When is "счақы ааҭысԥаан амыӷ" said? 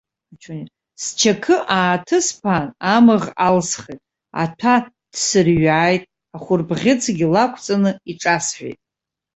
1.05-3.25